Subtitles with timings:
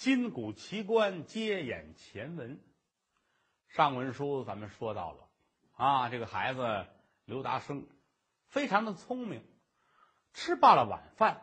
[0.00, 2.58] 今古奇观，接演前文。
[3.68, 5.28] 上文书咱们说到了
[5.76, 6.86] 啊，这个孩子
[7.26, 7.86] 刘达生
[8.46, 9.44] 非常的聪明，
[10.32, 11.42] 吃罢了晚饭，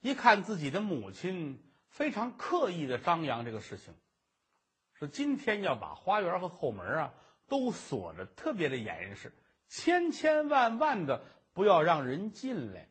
[0.00, 3.92] 一看自己的母亲非常刻意的张扬这个事情，
[4.94, 7.14] 说今天要把花园和后门啊
[7.46, 9.34] 都锁的特别的严实，
[9.68, 11.22] 千千万万的
[11.52, 12.88] 不要让人进来。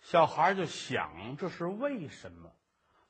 [0.00, 2.52] 小孩就想，这是为什么？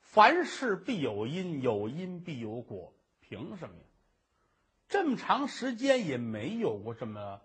[0.08, 3.82] 凡事必有因，有因必有果，凭什么呀？
[4.88, 7.42] 这么长时间也没有过这么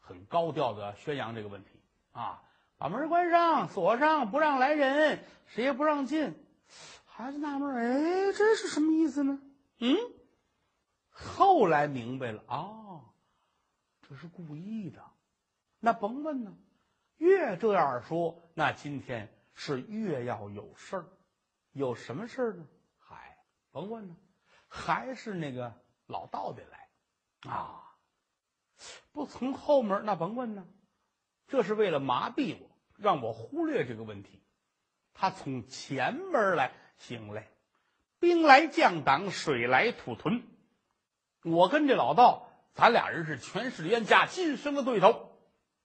[0.00, 1.70] 很高调的宣扬这个问题
[2.12, 2.42] 啊！
[2.76, 6.34] 把门关上，锁上，不让来人，谁也不让进。
[7.06, 9.40] 孩子纳闷哎，这是什么意思呢？
[9.78, 9.96] 嗯，
[11.08, 13.00] 后来明白了啊，
[14.06, 15.02] 这是故意的。
[15.80, 16.54] 那甭问呢，
[17.16, 21.06] 越这样说，那今天是越要有事儿。
[21.74, 22.66] 有什么事儿呢？
[22.98, 23.36] 嗨，
[23.72, 24.16] 甭问呢，
[24.68, 25.74] 还是那个
[26.06, 26.88] 老道得来
[27.50, 27.96] 啊！
[29.10, 30.66] 不从后门，那甭问呢，
[31.48, 34.40] 这是为了麻痹我，让我忽略这个问题。
[35.14, 37.48] 他从前门来行嘞，
[38.20, 40.46] 兵来将挡，水来土屯。
[41.42, 45.32] 我跟这老道，咱俩人是前世冤家，今生的对头。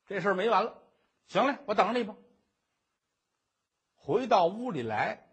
[0.05, 0.83] 这事儿没完了。
[1.25, 2.15] 行嘞，我等着你吧。
[3.95, 5.25] 回到屋里来。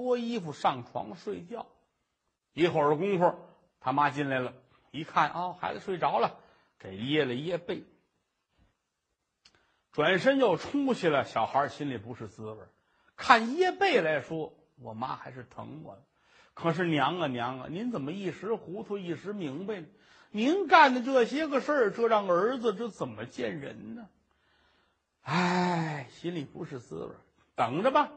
[0.00, 1.66] 脱衣服上床睡觉，
[2.54, 3.34] 一会儿的功夫，
[3.80, 4.54] 他妈进来了，
[4.92, 6.38] 一看啊，孩子睡着了，
[6.78, 7.84] 给掖了掖被，
[9.92, 11.26] 转身又出去了。
[11.26, 12.58] 小孩心里不是滋味
[13.14, 16.02] 看掖被来说，我妈还是疼我的。
[16.54, 19.86] 可是娘啊娘啊，您怎么一时糊涂一时明白呢？
[20.30, 24.08] 您干的这些个事儿，这让儿子这怎么见人呢？
[25.20, 27.12] 哎，心里不是滋味
[27.54, 28.10] 等着吧。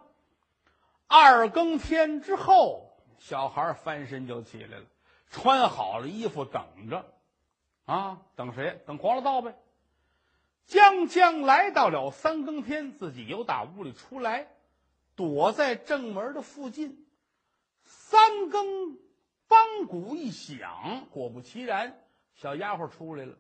[1.16, 4.86] 二更天之后，小孩翻身就起来了，
[5.30, 7.05] 穿好了衣服，等着，
[7.86, 8.82] 啊，等谁？
[8.87, 9.54] 等黄老道呗。
[10.65, 14.48] 将将来到了三更天，自己由打屋里出来，
[15.15, 17.05] 躲在正门的附近。
[17.83, 18.98] 三更
[19.48, 22.02] 梆鼓一响，果不其然，
[22.33, 23.36] 小丫鬟出来了。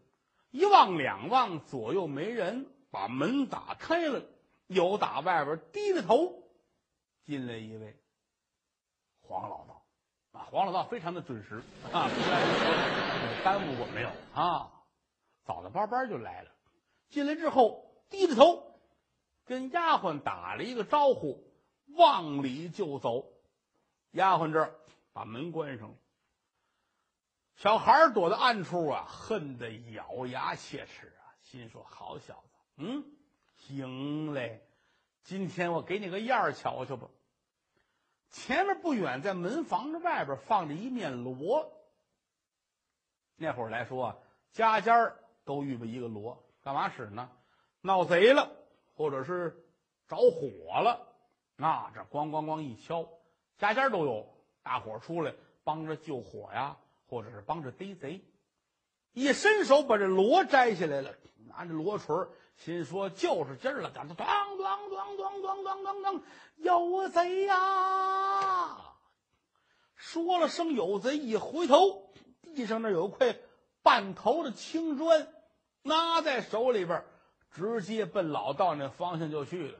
[0.51, 4.21] 一望两望，左右没人，把门打开了，
[4.67, 6.42] 又打外边低着头。
[7.23, 7.97] 进来一位
[9.21, 9.85] 黄老道，
[10.33, 11.61] 啊，黄老道非常的准时
[11.91, 12.09] 啊，
[13.43, 14.69] 耽误过没有啊？
[15.45, 16.51] 早早班班就来了。
[17.09, 18.79] 进来之后低着头，
[19.45, 21.43] 跟丫鬟打了一个招呼，
[21.95, 23.25] 往里就走。
[24.11, 24.75] 丫鬟这儿
[25.11, 25.95] 把门关上了。
[27.55, 33.05] 小孩躲在暗处啊，恨得咬牙切齿啊，心说：“好小子，嗯，
[33.55, 34.67] 行嘞。”
[35.23, 37.07] 今天我给你个样儿瞧瞧吧。
[38.29, 41.71] 前面不远，在门房子外边放着一面锣。
[43.35, 44.17] 那会儿来说啊，
[44.51, 45.13] 家家
[45.45, 47.29] 都预备一个锣，干嘛使呢？
[47.81, 48.51] 闹贼了，
[48.95, 49.65] 或者是
[50.07, 51.07] 着火了，
[51.55, 53.07] 那，这咣咣咣一敲，
[53.57, 54.27] 家家都有，
[54.61, 58.21] 大伙出来帮着救火呀，或者是帮着逮贼。
[59.13, 61.13] 一伸手把这锣摘下来了，
[61.47, 62.15] 拿着锣锤
[62.55, 64.27] 心说就是今儿了，当当当
[64.57, 66.21] 当当当当当当，
[66.57, 68.77] 有贼呀！
[69.95, 72.09] 说了声有贼，一回头，
[72.55, 73.35] 地上那有块
[73.81, 75.27] 半头的青砖，
[75.81, 77.03] 拿在手里边，
[77.51, 79.79] 直接奔老道那方向就去了。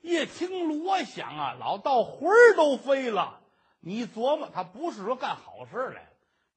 [0.00, 3.40] 一听锣响啊，老道魂儿都飞了。
[3.80, 6.08] 你琢磨，他不是说干好事来了，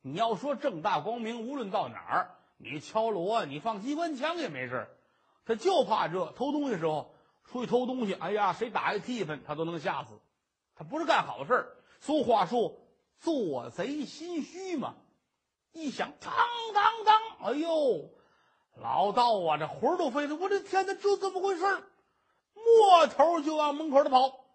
[0.02, 4.90] 你要说正大光明，无论到哪儿，你敲锣，你放机关枪也没事儿
[5.46, 7.14] 他就怕这偷东西的时候
[7.44, 10.20] 出去偷东西，哎呀，谁打一个替分，他都能吓死。
[10.76, 12.78] 他不是干好事俗话说，
[13.20, 14.96] 做贼心虚嘛。
[15.72, 16.34] 一想，当
[16.74, 18.10] 当当，哎呦，
[18.76, 20.36] 老道啊，这魂都飞了！
[20.36, 21.66] 我的天哪，这怎么回事
[22.54, 24.46] 摸头就往门口的跑，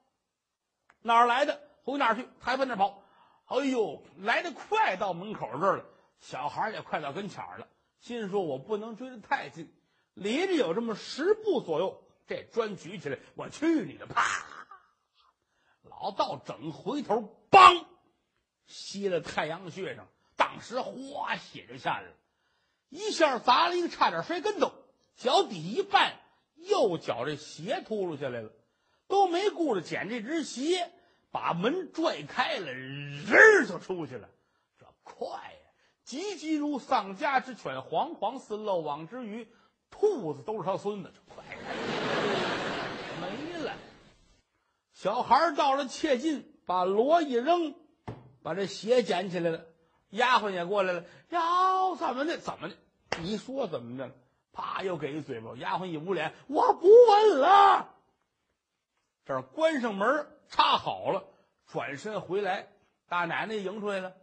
[1.03, 3.03] 哪儿来的回哪儿去，还奔那跑。
[3.47, 5.85] 哎呦，来的快，到门口这儿了。
[6.21, 7.69] 小孩也快到跟前儿了，
[8.01, 9.73] 心说我不能追得太近。
[10.15, 14.07] 离着有这么十步左右，这砖举起来，我去你的！
[14.07, 14.23] 啪！
[15.83, 17.85] 老道整回头，梆，
[18.67, 22.13] 吸了太阳穴上，当时哗，血就下来了，
[22.89, 24.73] 一下砸了一个，差点摔跟头，
[25.17, 26.13] 脚底一绊，
[26.57, 28.51] 右脚这鞋秃噜下来了，
[29.09, 30.91] 都没顾着捡这只鞋，
[31.31, 34.29] 把门拽开了，人就出去了，
[34.79, 35.71] 这快呀！
[36.05, 39.49] 急急如丧家之犬，惶惶似漏网之鱼。
[39.91, 41.45] 兔子都是他孙子，快
[43.21, 43.73] 没了。
[44.93, 47.75] 小孩到了，切近，把锣一扔，
[48.43, 49.67] 把这鞋捡起来了，
[50.11, 52.39] 丫鬟也过来了，哟，怎么的？
[52.39, 52.77] 怎么的？
[53.21, 54.15] 你说怎么的了？
[54.53, 55.55] 啪，又给一嘴巴。
[55.57, 57.95] 丫鬟一捂脸，我不问了。
[59.27, 61.25] 这儿关上门，插好了，
[61.67, 62.69] 转身回来，
[63.09, 64.15] 大奶奶迎出来了。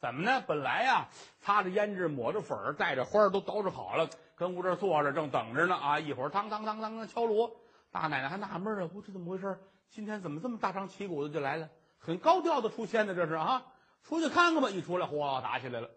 [0.00, 0.42] 怎么呢？
[0.46, 1.08] 本来呀，
[1.40, 5.76] 擦着胭脂，抹着粉儿，带着花儿，都捯饬好了，跟屋这坐着，正等着呢。
[5.76, 7.54] 啊，一会儿当当当当当敲锣。
[7.90, 9.60] 大奶奶还纳闷儿啊，不知怎么回事，
[9.90, 11.68] 今天怎么这么大张旗鼓的就来了？
[11.98, 13.66] 很高调的出现的，这是啊，
[14.02, 14.70] 出去看看吧。
[14.70, 15.90] 一出来，哗，打起来了。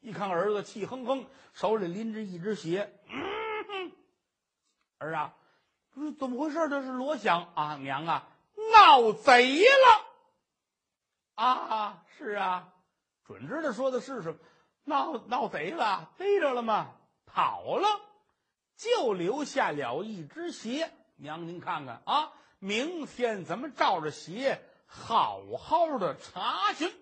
[0.00, 2.90] 一看儿子气哼哼，手里拎着一只鞋。
[3.08, 3.92] 嗯，
[4.98, 5.34] 儿啊，
[5.92, 6.68] 不是怎么回事？
[6.70, 8.26] 这是锣响啊，娘啊，
[8.72, 10.06] 闹贼了。
[11.34, 12.71] 啊，是啊，
[13.32, 14.38] 准知道说的是什么，
[14.84, 16.90] 闹闹贼了，逮着了吗？
[17.24, 17.88] 跑了，
[18.76, 20.90] 就留下了一只鞋。
[21.16, 26.92] 娘，您看看啊，明天咱们照着鞋好好的查询。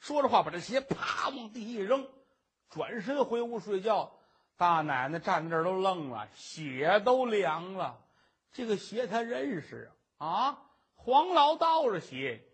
[0.00, 2.08] 说着话，把这鞋啪往地一扔，
[2.70, 4.12] 转身回屋睡觉。
[4.56, 8.00] 大奶奶站在这儿都愣了，血都凉了。
[8.52, 10.58] 这个鞋他认识啊，啊，
[10.96, 12.44] 黄老道的鞋，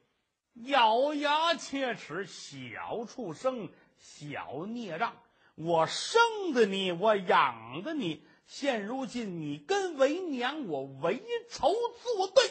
[0.65, 3.69] 咬牙切齿，小畜生，
[3.99, 5.15] 小孽障！
[5.55, 6.21] 我生
[6.53, 8.27] 的你，我养的你。
[8.47, 12.51] 现如今你跟为娘我为仇作对，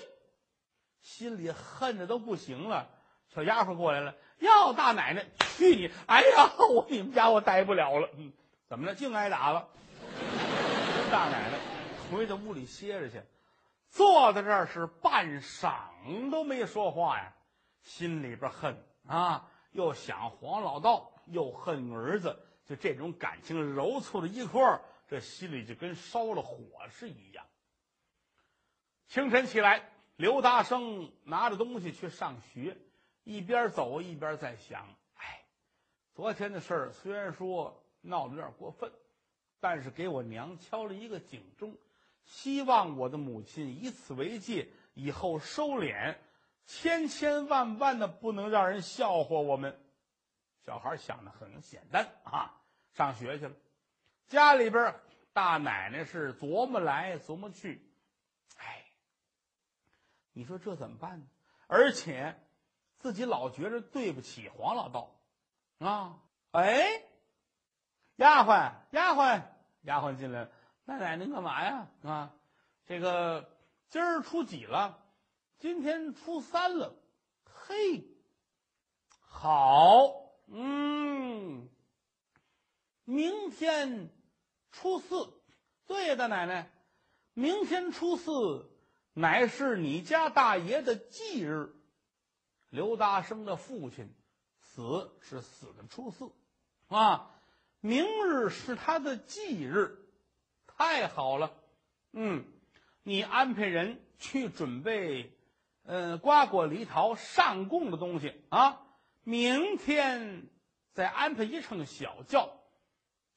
[1.01, 2.89] 心里恨的都不行了。
[3.33, 5.25] 小丫鬟过来了，哟，大奶奶，
[5.57, 5.91] 去你！
[6.05, 8.09] 哎呀，我你们家我待不了了。
[8.15, 8.31] 嗯，
[8.69, 8.93] 怎么了？
[8.93, 9.67] 净挨打了。
[11.11, 11.57] 大奶奶
[12.11, 13.21] 回到屋里歇着去，
[13.89, 17.33] 坐在这儿是半晌都没说话呀，
[17.87, 24.81] 心里边恨啊，又想黄老道，又恨儿子，就这种感情揉凑在一块儿。
[25.07, 26.57] 这心里就跟烧了火
[26.89, 27.45] 是一样。
[29.07, 32.77] 清晨起来，刘大生拿着东西去上学，
[33.23, 34.85] 一边走一边在想：
[35.15, 35.45] 哎，
[36.13, 38.91] 昨天的事儿虽然说闹得有点过分，
[39.61, 41.73] 但是给我娘敲了一个警钟，
[42.25, 46.17] 希望我的母亲以此为戒，以后收敛，
[46.67, 49.81] 千千万万的不能让人笑话我们。
[50.65, 52.61] 小孩想的很简单啊，
[52.93, 53.55] 上学去了。
[54.27, 54.93] 家里边
[55.31, 57.89] 大奶奶是琢磨来琢磨去，
[58.57, 58.83] 哎，
[60.33, 61.25] 你说这怎么办呢？
[61.67, 62.37] 而且
[62.97, 65.15] 自己老觉着对不起黄老道
[65.79, 66.19] 啊！
[66.51, 67.01] 哎，
[68.17, 69.41] 丫鬟，丫鬟，
[69.83, 70.49] 丫鬟进来，
[70.83, 71.87] 那奶奶干嘛呀？
[72.03, 72.33] 啊，
[72.85, 73.49] 这个
[73.89, 74.99] 今儿初几了？
[75.59, 76.95] 今天初三了。
[77.45, 78.05] 嘿，
[79.19, 80.13] 好，
[80.47, 81.67] 嗯，
[83.05, 84.09] 明天。
[84.69, 85.33] 初四，
[85.87, 86.71] 对呀，大奶奶，
[87.33, 88.69] 明天初四
[89.13, 91.73] 乃是你家大爷的忌日。
[92.69, 94.13] 刘大生的父亲
[94.59, 96.31] 死是死的初四，
[96.89, 97.33] 啊，
[97.79, 99.97] 明日是他的忌日，
[100.67, 101.57] 太好了。
[102.11, 102.45] 嗯，
[103.01, 105.35] 你安排人去准备，
[105.87, 108.83] 呃，瓜果梨桃上供的东西啊。
[109.23, 110.47] 明天
[110.91, 112.59] 再安排一乘小轿。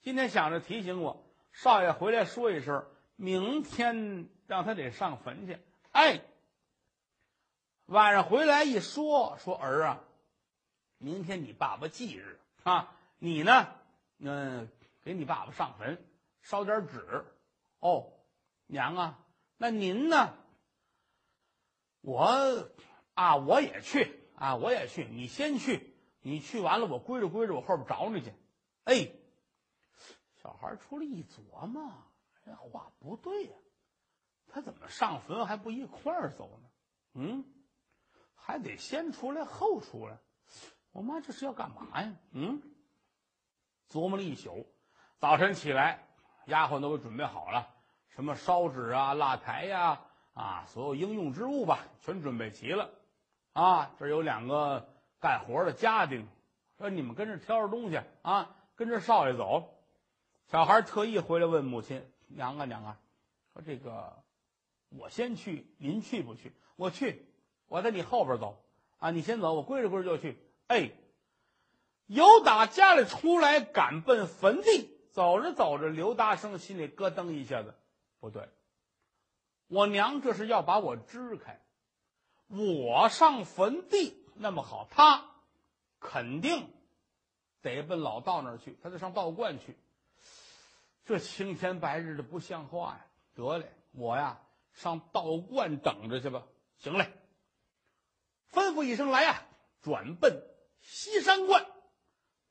[0.01, 5.61] 今天想着提醒我少爷回来说一声，明天让他得上坟去。
[5.93, 6.23] 哎，
[7.87, 10.01] 晚上回来一说，说儿啊，
[10.99, 13.69] 明天你爸爸忌日啊，你呢，
[14.19, 14.69] 嗯，
[15.05, 16.05] 给你爸爸上坟，
[16.43, 17.25] 烧点纸。
[17.79, 18.13] 哦，
[18.67, 19.19] 娘啊，
[19.57, 20.35] 那您呢？
[22.01, 22.71] 我
[23.15, 25.05] 啊，我也去啊，我也去。
[25.05, 28.33] 你先去，你去完了，我归着归着，我后边找你去。
[28.85, 29.13] 哎。
[30.43, 31.93] 小孩出来一琢磨，
[32.47, 33.53] 这话不对呀，
[34.49, 36.69] 他怎么上坟还不一块儿走呢？
[37.13, 37.45] 嗯，
[38.35, 40.19] 还得先出来后出来。
[40.93, 42.17] 我妈这是要干嘛呀？
[42.31, 42.63] 嗯，
[43.91, 44.67] 琢磨了一宿，
[45.19, 46.09] 早晨起来，
[46.47, 47.69] 丫鬟都给准备好了，
[48.09, 50.01] 什么烧纸啊、蜡台呀，
[50.41, 52.91] 啊所有应用之物吧，全准备齐了。
[53.53, 56.27] 啊，这有两个干活的家丁，
[56.79, 59.77] 说你们跟着挑着东西啊，跟着少爷走。
[60.47, 62.99] 小孩特意回来问母亲：“娘啊娘啊，
[63.53, 64.23] 说这个
[64.89, 66.53] 我先去，您去不去？
[66.77, 67.27] 我去，
[67.69, 68.63] 我在你后边走
[68.99, 69.11] 啊！
[69.11, 70.91] 你先走，我归着归着就去。”哎，
[72.07, 74.97] 由打家里出来，赶奔坟地。
[75.13, 77.75] 走着走着，刘大生心里咯噔一下子，
[78.21, 78.49] 不对，
[79.71, 81.61] 我娘这是要把我支开。
[82.49, 85.25] 我上坟地那么好，他
[86.01, 86.69] 肯定
[87.63, 89.79] 得奔老道那儿去，他得上道观去。
[91.05, 93.07] 这青天白日的不像话呀！
[93.35, 94.41] 得嘞，我呀
[94.73, 96.43] 上道观等着去吧。
[96.79, 97.13] 行嘞，
[98.51, 99.47] 吩咐一声来呀，
[99.83, 100.43] 转奔
[100.81, 101.65] 西山观。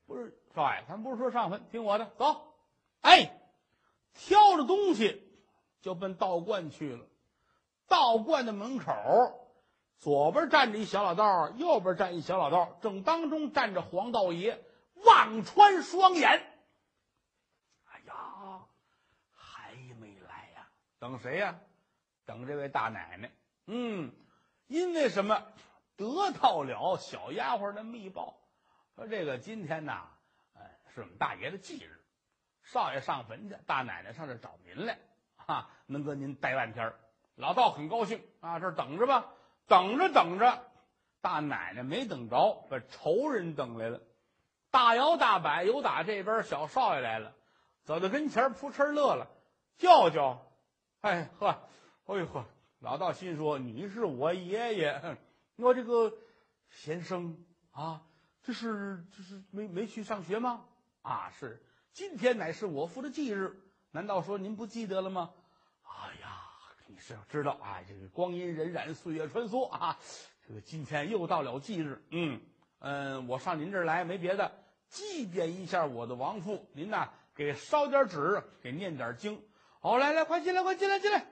[0.06, 2.56] 不是少爷，咱不是说上坟，听我的，走。
[3.02, 3.42] 哎，
[4.14, 5.29] 挑着东西
[5.82, 7.06] 就奔道观去了。
[7.88, 8.94] 道观的门口，
[9.98, 14.60] 左边站着一小老道，右边站一小老道，正当中站着黄道爷，
[15.06, 16.30] 望穿双眼。
[17.86, 18.66] 哎呀，
[19.32, 20.70] 还没来呀？
[21.00, 21.60] 等谁呀？
[22.26, 23.32] 等这位大奶奶。
[23.66, 24.12] 嗯，
[24.68, 25.44] 因为什么？
[25.96, 28.40] 得到了小丫鬟的密报，
[28.96, 30.08] 说这个今天呐，
[30.54, 32.00] 哎，是我们大爷的忌日，
[32.64, 34.98] 少爷上坟去，大奶奶上这找您来，
[35.50, 37.00] 啊，能跟您待半天儿。
[37.34, 39.34] 老道很高兴啊，这等着吧，
[39.68, 40.64] 等着等着，
[41.22, 44.00] 大奶奶没等着，把仇人等来了，
[44.70, 47.34] 大摇大摆由打这边小少爷来了，
[47.84, 49.28] 走到跟前扑哧乐了，
[49.78, 50.46] 叫叫，
[51.02, 51.60] 哎呵，
[52.06, 52.46] 哎呦呵，
[52.78, 55.18] 老道心说你是我爷爷，
[55.56, 56.14] 我这个
[56.70, 58.04] 先生啊，
[58.44, 60.64] 这是这是没没去上学吗？
[61.02, 61.60] 啊，是，
[61.92, 65.32] 今天乃是我父的忌日，难道说您不记得了吗？
[67.00, 69.98] 是要知道啊，这个光阴荏苒，岁月穿梭啊，
[70.48, 72.42] 这个今天又到了忌日，嗯。
[72.82, 74.50] 嗯，我上您这儿来没别的，
[74.88, 79.44] 祭奠一下我的亡父，您呐给烧点纸，给念点经。
[79.82, 81.26] 好，来来，快进来，快进来，进来，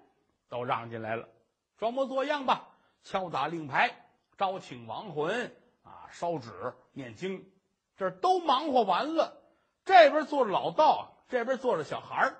[0.50, 1.30] 都让进来了，
[1.78, 2.68] 装模作样吧，
[3.02, 3.96] 敲打令牌，
[4.38, 6.52] 招请亡魂啊，烧纸
[6.92, 7.50] 念经，
[7.96, 9.42] 这都忙活完了，
[9.86, 12.38] 这边坐着老道，这边坐着小孩儿，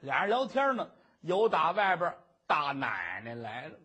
[0.00, 0.90] 俩人聊天呢。
[1.20, 2.14] 有打外边
[2.46, 3.78] 大奶奶来了，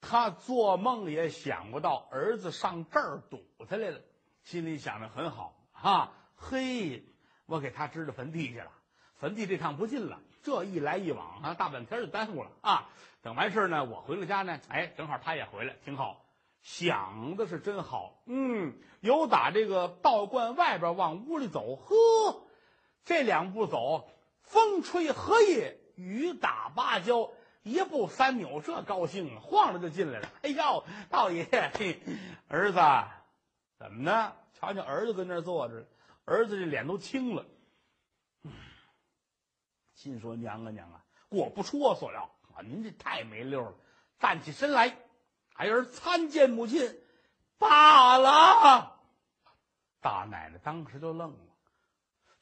[0.00, 4.00] 他做梦也想不到儿子上这儿堵他来了，
[4.42, 7.04] 心里想着很好哈，嘿，
[7.46, 8.70] 我给他支到坟地去了，
[9.16, 12.90] 坟地这趟不近了，这一来一往啊，大半天就耽误了啊。
[13.22, 16.20] 等完事呢，我回了家呢，哎，正好他也回来，挺好。
[16.60, 22.46] 想的是真好，嗯，有打这个道观外边往屋里走，呵，
[23.04, 24.08] 这两步走，
[24.42, 25.78] 风吹荷叶。
[25.96, 27.30] 雨打芭蕉，
[27.62, 30.28] 一步三扭，这高兴啊，晃着就进来了。
[30.42, 32.00] 哎呦，道爷，嘿
[32.48, 32.80] 儿子，
[33.78, 34.32] 怎么呢？
[34.54, 35.86] 瞧瞧，儿子跟那坐着，
[36.24, 37.44] 儿子这脸都青了。
[39.94, 43.74] 心说：“娘啊娘啊，果不出我所料啊，您这太没溜了。”
[44.18, 44.96] 站起身来，
[45.52, 46.98] 孩儿参见母亲，
[47.58, 48.98] 罢了。
[50.00, 51.38] 大奶奶当时就愣了，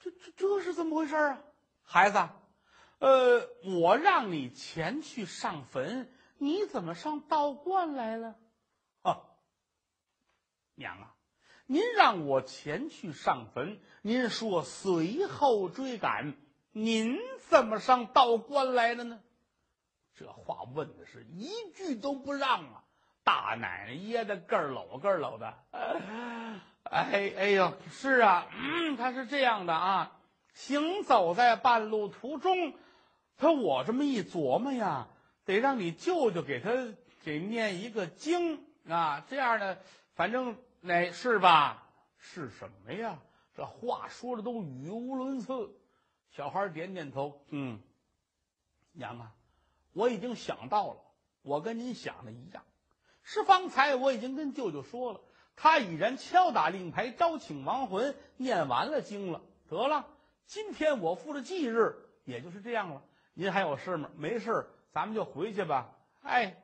[0.00, 1.38] 这这这是怎么回事啊，
[1.82, 2.18] 孩子？
[3.02, 8.36] 呃，我让你前去上坟，你怎么上道观来了？
[9.02, 9.22] 啊，
[10.76, 11.12] 娘啊，
[11.66, 16.34] 您让我前去上坟，您说随后追赶，
[16.70, 17.18] 您
[17.48, 19.18] 怎么上道观来了呢？
[20.14, 22.84] 这话问的是一句都不让啊！
[23.24, 25.58] 大奶奶噎得咯搂咯搂的。
[26.84, 30.20] 哎哎呦，是啊，嗯，他是这样的啊，
[30.54, 32.74] 行走在半路途中。
[33.42, 35.08] 他我这么一琢磨呀，
[35.44, 36.70] 得让你舅舅给他
[37.24, 39.78] 给念一个经啊，这样呢，
[40.14, 41.88] 反正那是吧？
[42.18, 43.18] 是什么呀？
[43.56, 45.74] 这话说的都语无伦次。
[46.30, 47.80] 小孩点点头，嗯，
[48.92, 49.32] 娘啊，
[49.92, 51.00] 我已经想到了，
[51.42, 52.62] 我跟您想的一样。
[53.24, 55.20] 是方才我已经跟舅舅说了，
[55.56, 60.06] 他已然敲打令牌，招请亡魂，念完了经了，得了。
[60.46, 63.02] 今天我父的忌日，也就是这样了。
[63.34, 64.10] 您还有事吗？
[64.16, 65.90] 没事，咱们就回去吧。
[66.22, 66.62] 哎，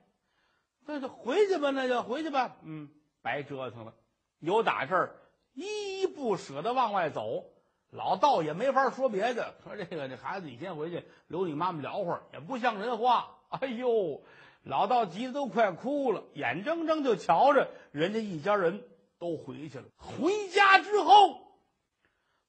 [0.84, 2.56] 那就回去吧，那就回去吧。
[2.62, 2.90] 嗯，
[3.22, 3.94] 白折腾了。
[4.38, 5.16] 有打这儿
[5.54, 7.46] 依依不舍的往外走，
[7.90, 13.38] 老道也没法说别的，说这个这孩子你先回去，留你妈妈聊会儿，也不像人话。
[13.48, 14.22] 哎呦，
[14.62, 18.86] 老道急得都快哭了，眼睁睁就瞧着人家一家人
[19.18, 19.84] 都回去了。
[19.96, 21.47] 回家之后。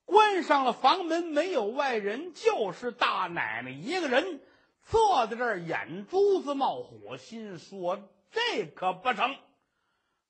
[0.09, 4.41] 关上了房门，没有外人，就是大奶奶一个人
[4.83, 9.37] 坐在这儿，眼珠子冒火，心说：“这可不成！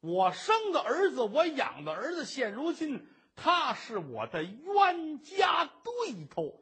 [0.02, 3.08] 我生的儿子，我养的儿子，现如今
[3.38, 6.62] 他是我的冤家对头，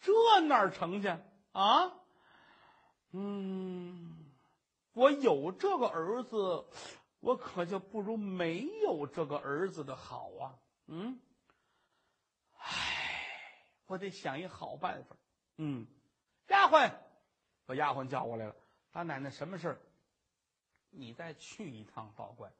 [0.00, 1.14] 这哪成去
[1.52, 1.92] 啊？
[3.12, 4.26] 嗯，
[4.92, 6.64] 我有这个儿子，
[7.20, 10.58] 我可就不如没有这个儿子的好啊！
[10.88, 11.20] 嗯。”
[13.86, 15.16] 我得想一好办法。
[15.56, 15.86] 嗯，
[16.48, 16.92] 丫鬟，
[17.66, 18.54] 把丫鬟叫过来了。
[18.90, 19.78] 大奶奶，什么事儿？
[20.90, 22.52] 你再去一趟道观，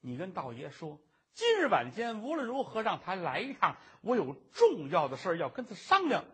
[0.00, 0.98] 你跟道爷说，
[1.34, 6.24] 今日晚间无论如何让他来一趟，我有重要的事儿要跟他商量。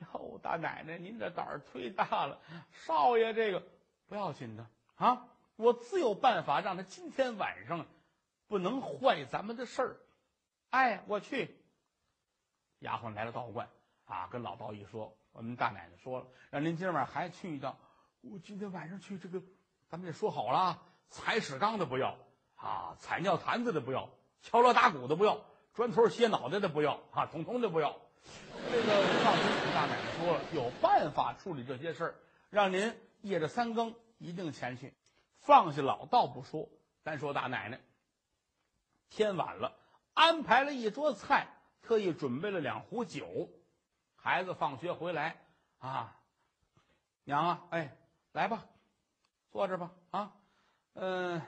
[0.00, 2.40] 哟，大奶奶，您这胆儿忒大了。
[2.72, 3.62] 少爷，这个
[4.06, 4.66] 不要紧的
[4.96, 7.86] 啊，我自有办法让他今天晚上
[8.46, 9.96] 不能坏咱们的事儿。
[10.70, 11.54] 哎，我去。
[12.80, 13.68] 丫鬟来了道观
[14.06, 17.76] 啊，跟老道一说，我们大奶奶说了，让您今晚还去一趟。
[18.22, 19.40] 我今天晚上去这个，
[19.88, 22.16] 咱们得说好了啊，踩屎缸的不要
[22.56, 24.08] 啊，踩尿坛子的不要，
[24.42, 25.44] 敲锣打鼓的不要，
[25.74, 27.96] 砖头歇脑袋的不要啊，统统的不要。
[28.70, 29.44] 这个放心，
[29.74, 32.14] 大奶奶说了，有办法处理这些事儿，
[32.50, 34.94] 让您夜着三更一定前去。
[35.38, 36.68] 放下老道不说，
[37.04, 37.80] 单说大奶奶。
[39.08, 39.76] 天晚了，
[40.14, 41.46] 安排了一桌菜，
[41.82, 43.48] 特意准备了两壶酒。
[44.26, 45.36] 孩子放学回来
[45.78, 46.12] 啊，
[47.22, 47.96] 娘啊，哎，
[48.32, 48.64] 来吧，
[49.52, 50.32] 坐着吧啊，
[50.94, 51.40] 嗯，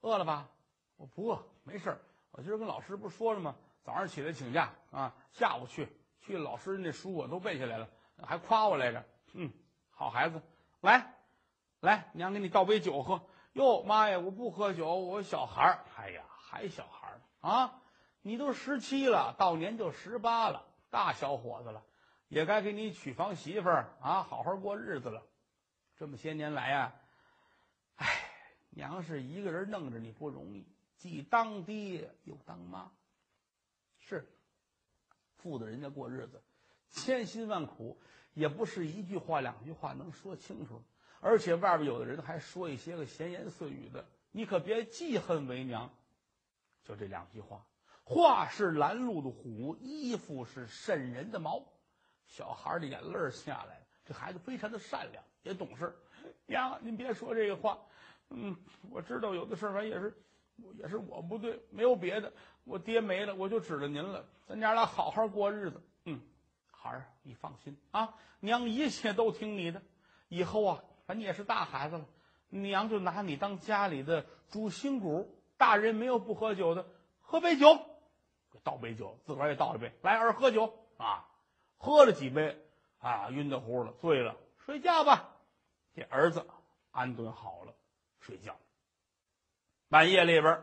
[0.00, 0.48] 饿了吧？
[0.96, 1.98] 我不饿，没事儿。
[2.30, 3.56] 我今儿跟老师不是说了吗？
[3.82, 5.88] 早上起来请假啊，下午去。
[6.20, 7.88] 去老师那书我都背下来了，
[8.24, 9.04] 还夸我来着。
[9.32, 9.52] 嗯，
[9.90, 10.40] 好孩子，
[10.82, 11.12] 来，
[11.80, 13.22] 来，娘给你倒杯酒喝。
[13.54, 15.84] 哟，妈呀，我不喝酒，我小孩儿。
[15.96, 17.82] 哎呀，还小孩儿啊！
[18.20, 21.82] 你都十七了，到年就十八了，大小伙子了，
[22.28, 25.22] 也该给你娶房媳妇儿啊，好好过日子了。
[25.96, 26.94] 这么些年来呀，
[27.96, 28.06] 哎，
[28.68, 30.66] 娘是一个人弄着你不容易，
[30.98, 32.92] 既当爹又当妈，
[34.00, 34.28] 是。
[35.38, 36.42] 富的人家过日子，
[36.90, 37.98] 千辛万苦
[38.34, 40.82] 也不是一句话两句话能说清楚，
[41.20, 45.90] 而且外边有的人还说一些个闲言碎语的，你可别记恨为娘。
[46.84, 47.64] 就这两句话，
[48.04, 51.64] 话是拦路的虎，衣服是渗人的毛。
[52.26, 55.94] 小孩的眼泪下来了，这孩子非常的善良，也懂事。
[56.46, 57.78] 娘，您别说这个话。
[58.30, 58.56] 嗯，
[58.90, 60.16] 我知道有的事儿，反正也是，
[60.78, 62.32] 也是我不对，没有别的。
[62.64, 64.24] 我爹没了，我就指着您了。
[64.46, 65.82] 咱娘俩好好过日子。
[66.04, 66.20] 嗯，
[66.70, 69.82] 孩儿，你放心啊，娘一切都听你的。
[70.28, 72.06] 以后啊，反正你也是大孩子了，
[72.48, 75.38] 娘就拿你当家里的主心骨。
[75.58, 76.86] 大人没有不喝酒的，
[77.20, 77.78] 喝杯酒，
[78.62, 79.92] 倒杯酒，自个儿也倒一杯。
[80.02, 81.28] 来，儿喝酒啊！
[81.78, 82.64] 喝了几杯
[83.00, 85.30] 啊，晕得乎了，醉了，睡觉吧。
[85.94, 86.46] 这儿子
[86.92, 87.74] 安顿好了，
[88.20, 88.56] 睡觉。
[89.88, 90.62] 半夜里边，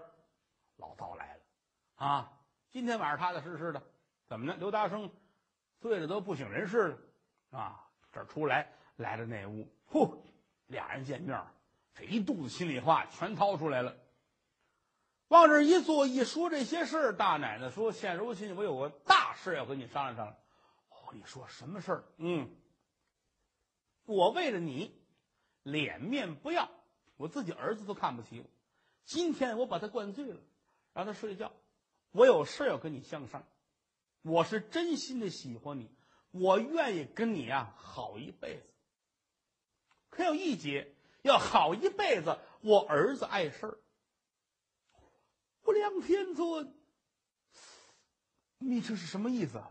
[0.77, 1.41] 老道来了。
[1.95, 2.33] 啊，
[2.69, 3.83] 今天晚上踏踏实实的，
[4.27, 4.55] 怎么呢？
[4.57, 5.11] 刘达生
[5.79, 10.23] 醉的都不省人事了，啊，这出来来到那屋，呼，
[10.67, 11.45] 俩人见面，
[11.93, 13.95] 这一肚子心里话全掏出来了。
[15.29, 20.35] 往这一坐，一说这些事儿，大奶奶说：“现如今我有个大事要跟你商量商量。”
[20.89, 22.03] 哦，你说什么事儿？
[22.17, 22.49] 嗯，
[24.05, 24.91] 我为了你，
[25.63, 26.69] 脸面不要，
[27.15, 28.45] 我自己儿子都看不起我。
[29.05, 30.41] 今天我把他灌醉了，
[30.93, 31.51] 让他睡觉。
[32.11, 33.43] 我有事要跟你相商，
[34.23, 35.91] 我是真心的喜欢你，
[36.31, 38.63] 我愿意跟你啊好一辈子。
[40.09, 43.77] 可有一节，要好一辈子，我儿子碍事儿。
[45.69, 46.73] 不良天尊，
[48.57, 49.61] 你这是什么意思？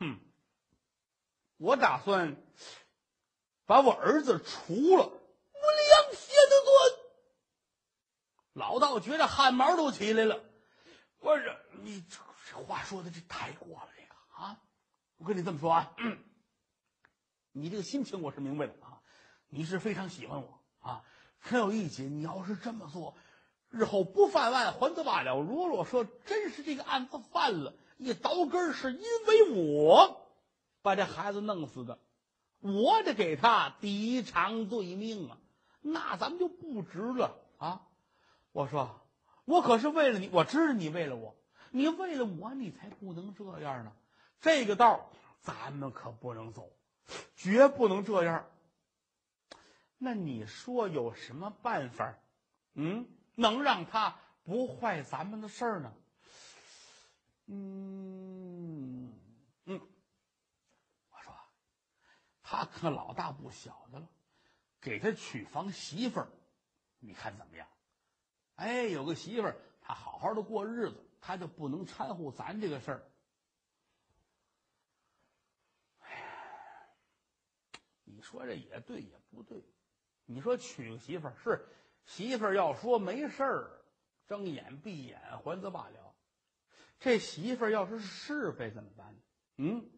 [0.00, 0.18] 哼，
[1.56, 2.36] 我打算
[3.64, 5.06] 把我儿子除了。
[5.06, 7.04] 不良天尊，
[8.54, 10.44] 老道觉得汗毛都起来了。
[11.20, 12.18] 我这你这
[12.50, 14.60] 这话说的这太过了，这个啊，
[15.16, 16.18] 我跟你这么说啊，嗯
[17.54, 19.00] 你这个心情我是明白的啊，
[19.46, 21.04] 你是非常喜欢我啊，
[21.38, 23.16] 可有一节，你要是这么做，
[23.70, 30.20] 日后不犯案还则罢了，如果说真是这个案子犯了，一刀根是因为我
[30.82, 31.98] 把这孩子弄死的，
[32.60, 35.38] 我得给他抵偿罪命啊，
[35.80, 37.82] 那咱们就不值了啊，
[38.52, 38.96] 我说。
[39.46, 41.34] 我可是为了你，我知道你为了我，
[41.72, 43.90] 你为了我，你才不能这样呢。
[44.40, 46.70] 这个道咱们可不能走，
[47.34, 48.46] 绝不能这样。
[49.98, 52.14] 那你说有什么办法？
[52.74, 55.94] 嗯，能让他不坏咱们的事儿呢？
[57.46, 59.12] 嗯
[59.64, 59.80] 嗯，
[61.10, 61.34] 我说，
[62.42, 64.08] 他可老大不小的了，
[64.80, 66.28] 给他娶房媳妇儿，
[66.98, 67.66] 你看怎么样？
[68.54, 73.10] 哎，有个媳妇儿，他好好的过日子，他就不能掺和咱这个事儿。
[75.98, 76.22] 哎呀，
[78.04, 79.64] 你说这也对也不对。
[80.24, 81.66] 你说娶个媳妇儿是
[82.04, 83.82] 媳妇儿，要说没事儿，
[84.26, 86.14] 睁眼闭眼还则罢了。
[86.98, 89.18] 这媳妇儿要是是非怎么办呢？
[89.56, 89.90] 嗯，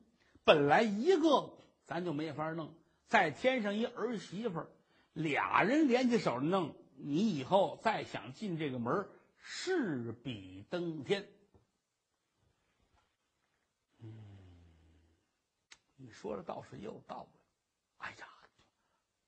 [0.44, 2.74] 本来一个咱就没法弄，
[3.08, 4.70] 再添上一儿媳妇儿，
[5.12, 6.76] 俩人联起手弄。
[6.94, 11.28] 你以后再想进这个门势比登天。
[13.98, 14.14] 嗯，
[15.96, 17.38] 你说的倒是也有道理。
[17.96, 18.26] 哎呀，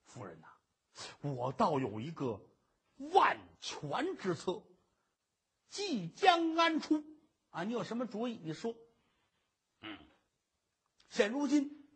[0.04, 0.46] 夫人呐，
[1.22, 2.40] 我倒有一个
[3.10, 4.62] 万全之策。
[5.68, 7.02] 即将安出
[7.50, 7.64] 啊！
[7.64, 8.38] 你有什么主意？
[8.42, 8.76] 你说。
[9.80, 9.98] 嗯，
[11.08, 11.88] 现如今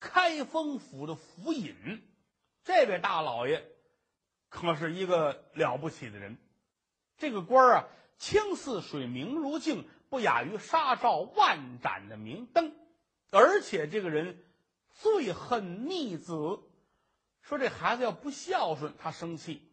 [0.00, 2.02] 开封府的府尹，
[2.64, 3.70] 这位大老爷
[4.48, 6.38] 可是一个了不起的人。
[7.18, 12.74] 这个官儿啊，清似水，明如镜，不亚于纱罩万盏的明灯。
[13.30, 14.42] 而且这个人
[14.90, 16.32] 最恨逆子，
[17.42, 19.71] 说这孩子要不孝顺，他生气。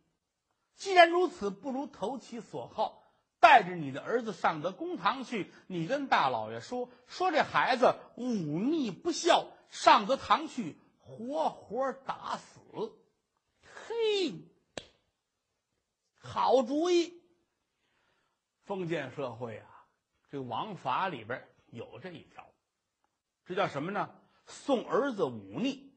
[0.80, 3.04] 既然如此，不如投其所好，
[3.42, 5.52] 带着你的儿子上得公堂去。
[5.68, 12.62] 你跟大老爷说说，这孩子忤逆不孝，上得堂去，活活打死。
[13.62, 14.34] 嘿，
[16.18, 17.22] 好主意！
[18.64, 19.86] 封建社会啊，
[20.32, 22.48] 这王法里边有这一条，
[23.46, 24.10] 这叫什么呢？
[24.46, 25.92] 送儿子忤逆，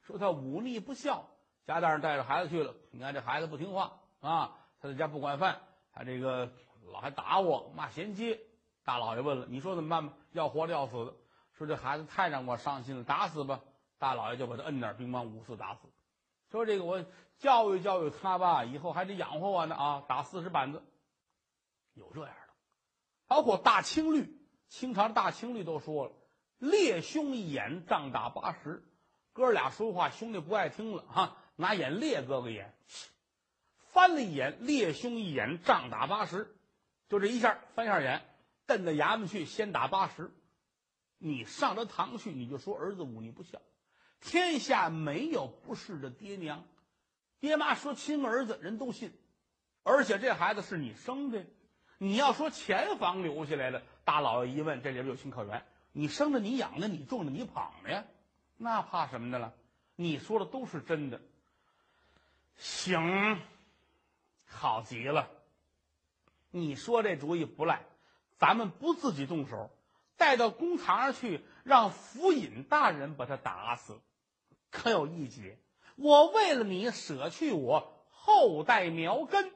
[0.00, 1.28] 说他忤逆不孝，
[1.66, 5.60] 家大人带着孩子去了，你看这孩子不听话啊，他在家不管饭，
[5.92, 6.50] 他这个
[6.92, 8.40] 老还打我，骂衔接。
[8.82, 10.14] 大老爷问了，你说怎么办吧？
[10.32, 11.14] 要活的要死的。
[11.52, 13.60] 说这孩子太让我伤心了，打死吧。
[13.98, 15.80] 大老爷就把他摁那儿，乒乓五四打死。
[16.50, 17.04] 说这个我
[17.38, 20.82] 教育教育他吧，以后还得养活我呢啊，打四十板子。
[21.94, 22.54] 有这样的，
[23.26, 24.36] 包括大清律，
[24.68, 26.12] 清朝的大清律都说了
[26.58, 28.82] ：“列兄一眼，仗打八十。”
[29.32, 32.76] 哥俩说话，兄弟不爱听了哈，拿眼列哥哥眼，
[33.94, 36.52] 翻了一眼，猎兄一眼，杖打八十，
[37.08, 38.22] 就这一下翻一下眼，
[38.66, 40.32] 瞪到衙门去，先打八十。
[41.18, 43.62] 你上了堂去，你就说儿子忤逆不孝，
[44.20, 46.64] 天下没有不是的爹娘，
[47.38, 49.12] 爹妈说亲儿子，人都信，
[49.84, 51.46] 而且这孩子是你生的。
[51.98, 55.64] 你要说前房留下来的，大老爷一问，这里边有情可原。
[55.92, 58.04] 你生的，你养的，你种的，你捧的呀，
[58.56, 59.54] 那怕什么的了？
[59.94, 61.20] 你说的都是真的。
[62.56, 63.38] 行，
[64.54, 65.30] 好极了。
[66.50, 67.84] 你说这主意不赖，
[68.38, 69.70] 咱们不自己动手，
[70.16, 74.00] 带到公堂上去，让府尹大人把他打死，
[74.70, 75.58] 可有一劫。
[75.96, 79.52] 我为了你舍去我后代苗根。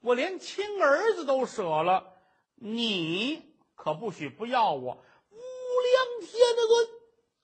[0.00, 2.14] 我连亲儿子都舍了，
[2.54, 3.42] 你
[3.74, 5.02] 可不许不要我！
[5.30, 6.88] 无量天尊，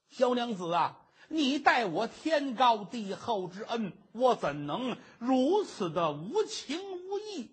[0.08, 1.03] 萧娘子啊，
[1.34, 7.50] 你待我天高地厚之恩，我怎能如此的无情无义？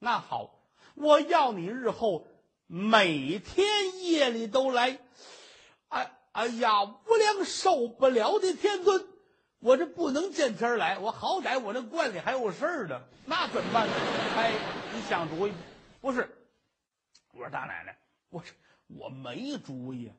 [0.00, 0.58] 那好，
[0.96, 2.26] 我要你日后
[2.66, 4.98] 每天夜里都来。
[5.90, 9.06] 哎哎呀，无量受不了的天尊！
[9.60, 13.94] 我这不能见天来，我好歹我那观里还有事儿呢，那怎么办呢？
[14.36, 14.52] 哎，
[14.92, 15.52] 你想主意？
[16.00, 16.28] 不是，
[17.32, 17.96] 我说大奶奶，
[18.30, 18.42] 我
[18.88, 20.10] 我没主意，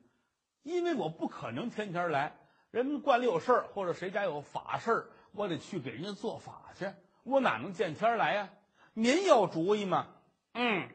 [0.62, 2.38] 因为我不可能天天来。
[2.72, 6.90] 人们罐里有事儿，或者谁家有法事儿，我得去给人家做法去，
[7.22, 8.48] 我哪能见天来呀？
[8.94, 10.06] 您有主意吗？
[10.54, 10.88] 嗯，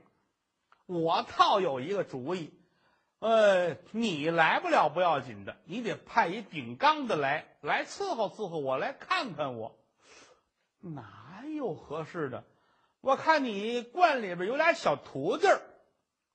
[0.87, 2.51] 我倒有一个主意。
[3.19, 9.77] 呃，你来不了不要紧的，你得派一顶缸的来，来伺候伺候我，来看看我。
[10.79, 12.43] 哪有合适的？
[13.01, 15.61] 我看你观里边有俩小徒弟儿，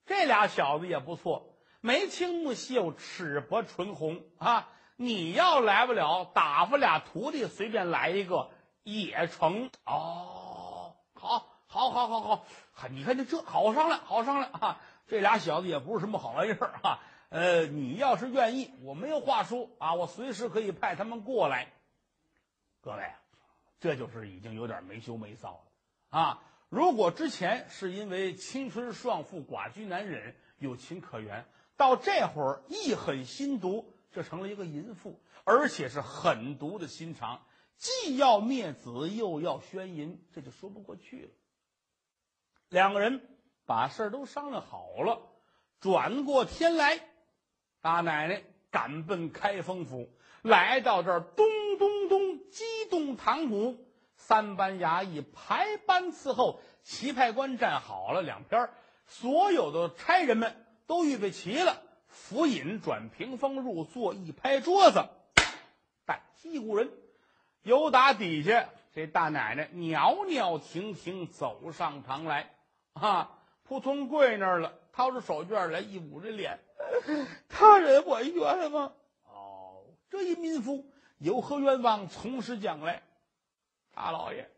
[0.07, 4.69] 这俩小子也不错，眉清目秀，齿薄唇红啊。
[5.03, 8.51] 你要来不了，打发俩徒弟随便来一个
[8.85, 9.69] 也成。
[9.85, 14.81] 哦，好，好，好，好，好，你看这这好商量，好商量啊。
[15.09, 21.73] 这俩小子也不是什么好玩意儿啊，呃，你要是愿意，我没有话说啊，我随时可以派他们过来。
[22.81, 23.11] 各位，
[23.81, 25.61] 这就是已经有点没羞没臊了
[26.11, 26.43] 啊！
[26.69, 31.45] 如果之前是因为青春壮富、寡居难忍、有情可原，
[31.77, 37.45] 到这会儿一狠心毒，这成了一个淫妇，而且是狠毒的心肠，
[37.77, 41.31] 既要灭子又要宣淫，这就说不过去了。
[42.69, 43.29] 两个人。
[43.65, 45.23] 把事儿都商量好了，
[45.79, 47.01] 转过天来，
[47.81, 50.11] 大奶奶赶奔开封府，
[50.43, 51.47] 来到这儿，咚
[51.79, 53.77] 咚咚，激动堂鼓，
[54.17, 58.69] 三班衙役排班伺候，棋牌官站好了两边，
[59.07, 61.81] 所有的差人们都预备齐了。
[62.13, 65.05] 府尹转屏风入座，一拍桌子，
[66.05, 66.89] 带击鼓人，
[67.63, 72.55] 由打底下这大奶奶袅袅婷婷走上堂来，
[72.93, 73.39] 啊。
[73.65, 76.59] 扑通跪那儿了，掏出手绢来一捂着脸，
[77.49, 78.93] 他人我冤枉。
[79.25, 80.85] 哦，这一民妇
[81.17, 82.07] 有何冤枉？
[82.09, 83.03] 从实讲来，
[83.95, 84.51] 大老爷，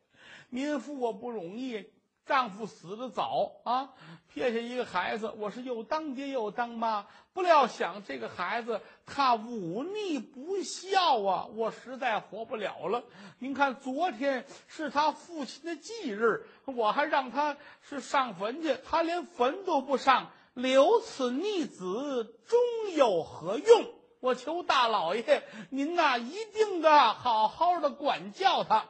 [0.49, 1.93] 民妇我不容易，
[2.27, 3.91] 丈夫死的早啊，
[4.33, 13.05] 撇下一个孩子，我是又当爹又当妈，不料想这个孩子他忤逆不孝啊，我实在活不了了。
[13.39, 22.59] 您看，昨天是他父亲的忌日，我还让他是上坟去，他连坟都不上，留此逆子，终
[22.97, 23.85] 有何用？
[24.21, 28.89] 我求大老爷，您呐，一定的好好的管教他。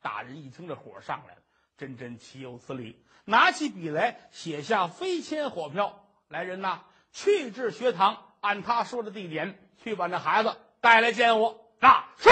[0.00, 1.43] 大人一听这火上来了。
[1.76, 3.04] 真真岂有此理！
[3.24, 6.04] 拿起笔来，写下飞迁火票。
[6.28, 6.82] 来人呐，
[7.12, 11.70] 去至学堂，按他说的地点去把那孩子带来见我。
[11.80, 12.30] 那，是。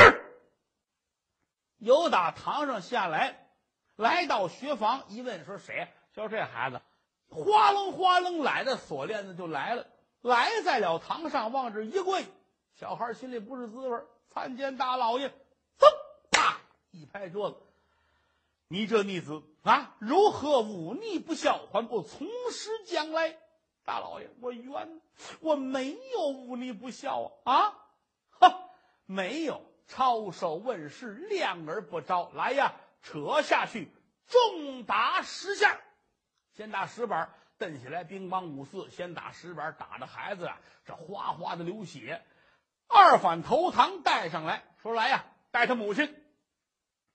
[1.78, 3.48] 由打堂上下来，
[3.96, 5.88] 来到学房一问，说谁？
[6.12, 6.80] 就这孩子，
[7.28, 9.86] 哗楞哗楞来的锁链子就来了，
[10.20, 12.24] 来在了堂上，往这一跪。
[12.74, 15.28] 小孩心里不是滋味参见大老爷，
[15.78, 15.86] 噌，
[16.30, 16.58] 啪
[16.90, 17.56] 一拍桌子。
[18.72, 23.36] 你这逆子啊，如何忤逆不孝，还不从实将来？
[23.84, 25.02] 大老爷，我冤，
[25.40, 27.52] 我没有忤逆不孝啊！
[27.52, 27.74] 啊，
[28.30, 28.70] 哈，
[29.04, 32.30] 没有，抄手问世，亮而不招。
[32.34, 33.90] 来呀，扯下去，
[34.26, 35.78] 重打十下。
[36.54, 38.88] 先打十板，蹬起来，乒乓五四。
[38.88, 42.22] 先打十板，打着孩子啊，这哗哗的流血。
[42.88, 46.16] 二反头堂带上来说：“来呀，带他母亲。”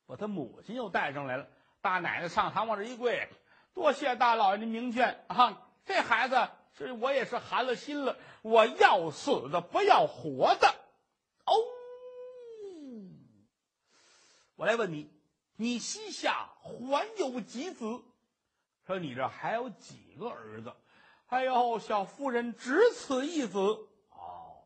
[0.08, 1.48] 把他母亲又带上来了，
[1.82, 3.28] 大奶奶上堂往这一跪，
[3.74, 5.62] 多谢大老爷的明劝啊！
[5.86, 10.68] 这孩子是我也是寒了心了，我要死的不要活的。
[11.46, 11.54] 哦，
[14.56, 15.12] 我来问你，
[15.58, 17.86] 你膝下还有几子？
[18.86, 20.74] 说你这还有几个儿子？
[21.28, 23.60] 哎呦，小夫人只此一子。
[23.60, 24.64] 哦，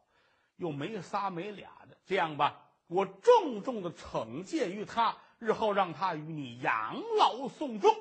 [0.58, 1.98] 又没仨没俩的。
[2.06, 5.18] 这样吧，我重重的惩戒于他。
[5.42, 7.92] 日后让他与你养老送终。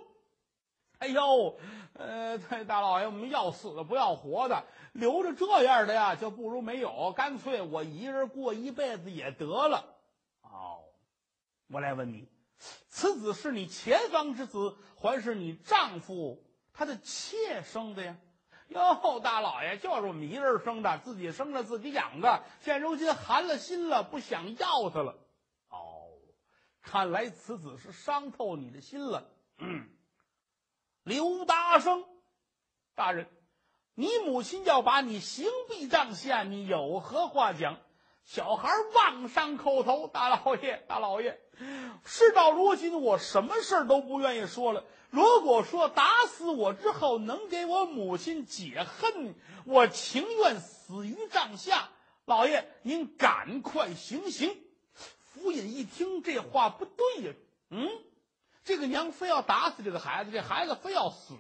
[0.99, 1.59] 哎呦，
[1.95, 2.37] 呃，
[2.69, 7.13] 大老爷，我们要死的不要活的，留着这样的呀，就不如没有。
[7.13, 9.83] 干脆我一人过一辈子也得了。
[10.43, 10.85] 哦，
[11.69, 12.29] 我来问你，
[12.91, 18.19] 此子是你前方之子，还是你丈夫他的妾生的呀？
[18.69, 25.17] 哟，大老爷，就是我们一人生的，自己生着自己养的，现如今寒了心了，不想要他了。
[26.91, 29.31] 看来此子是伤透你的心了。
[29.59, 29.89] 嗯，
[31.05, 32.05] 刘达生
[32.97, 33.29] 大人，
[33.95, 37.79] 你母亲要把你刑毙帐下，你有何话讲？
[38.25, 41.39] 小孩望上叩头，大老爷，大老爷，
[42.05, 44.85] 事到如今，我什么事儿都不愿意说了。
[45.11, 51.89] 如果说打死我之后能给我母亲解恨，我情愿死于帐下。
[52.25, 54.57] 老爷，您赶快行刑。
[55.33, 57.33] 福尹一听这话不对呀，
[57.71, 57.89] 嗯，
[58.65, 61.35] 这个娘非要打死这个孩子，这孩子非要死，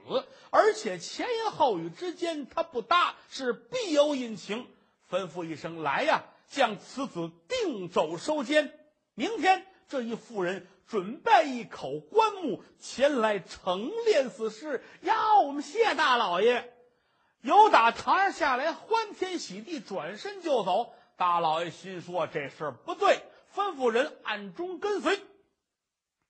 [0.50, 4.66] 而且前言后语之间他不搭，是必有隐情。
[5.10, 8.72] 吩咐一声来呀，将此子定走收监。
[9.14, 14.82] 明天这一妇人准备一口棺木前来呈殓死尸。
[15.02, 16.72] 呀，我们谢大老爷。
[17.40, 20.94] 由打堂上下来，欢天喜地，转身就走。
[21.16, 23.20] 大老爷心说这事儿不对。
[23.54, 25.20] 吩咐人暗中跟随，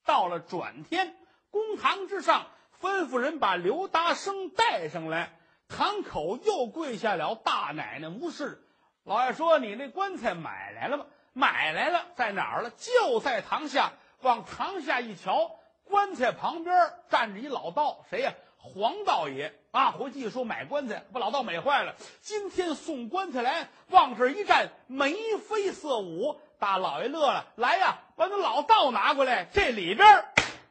[0.04, 1.16] 到了转天，
[1.50, 2.46] 公堂之上，
[2.80, 5.36] 吩咐人把刘达生带上来。
[5.68, 8.66] 堂口又跪下了大奶奶吴氏。
[9.04, 11.06] 老爷说：“你那棺材买来了吗？
[11.32, 12.70] 买来了，在哪儿了？
[12.70, 13.92] 就在堂下。
[14.22, 16.74] 往堂下一瞧，棺材旁边
[17.08, 18.34] 站着一老道，谁呀？
[18.58, 19.92] 黄道爷啊！
[19.92, 21.94] 回去一说买棺材，把老道美坏了。
[22.20, 30.24] 今天送棺材来，往这一站，眉飞色舞。”大老爷乐了，来呀，把那老道拿过来，这里边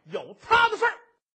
[0.05, 0.93] 有他的事儿。